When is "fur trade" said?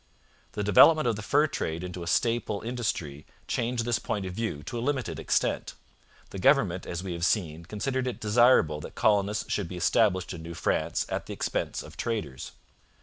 1.21-1.83